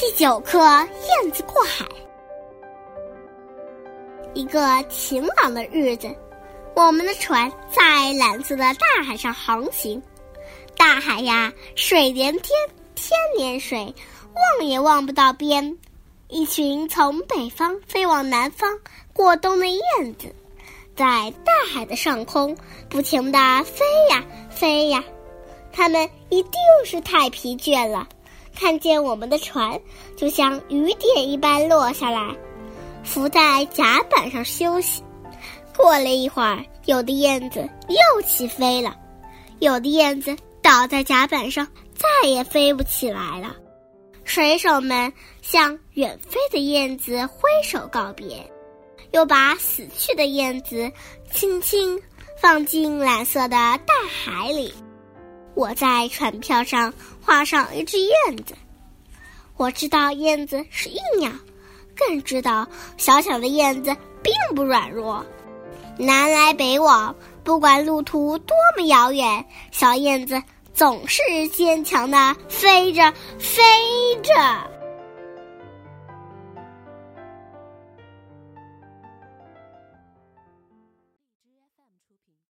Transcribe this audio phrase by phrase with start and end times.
[0.00, 1.84] 第九课燕子过海。
[4.32, 6.08] 一个晴朗的日子，
[6.74, 10.02] 我们的船在蓝色的大海上航行。
[10.74, 12.48] 大海呀，水连天，
[12.94, 13.94] 天连水，
[14.58, 15.76] 望也望不到边。
[16.28, 18.80] 一群从北方飞往南方
[19.12, 20.34] 过冬的燕子，
[20.96, 22.56] 在大海的上空
[22.88, 25.04] 不停地飞呀飞呀，
[25.70, 26.52] 它们一定
[26.86, 28.08] 是太疲倦了。
[28.54, 29.80] 看见我们的船，
[30.16, 32.34] 就像雨点一般落下来，
[33.02, 35.02] 浮在甲板上休息。
[35.76, 38.94] 过了一会儿，有的燕子又起飞了，
[39.60, 43.56] 有的燕子倒在甲板上，再也飞不起来了。
[44.24, 48.44] 水手们向远飞的燕子挥手告别，
[49.12, 50.90] 又把死去的燕子
[51.32, 51.98] 轻轻
[52.40, 54.72] 放进蓝色的大海里。
[55.54, 58.54] 我在船票上画上一只燕子，
[59.56, 61.30] 我知道燕子是一鸟，
[61.96, 62.66] 更知道
[62.96, 65.24] 小小的燕子并不软弱。
[65.98, 73.60] 南来北往，不管路途多么遥远，小燕子总是坚强的飞着，飞
[74.22, 74.69] 着。